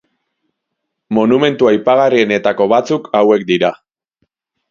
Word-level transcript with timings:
Monumentu 1.17 1.67
aipagarrienetako 1.73 2.67
batzuk 2.73 3.09
hauek 3.19 3.47
dira. 3.53 3.71